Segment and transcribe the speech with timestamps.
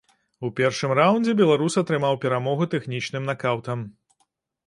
[0.47, 3.85] У першым раўндзе беларус атрымаў перамогу тэхнічным накаўтам.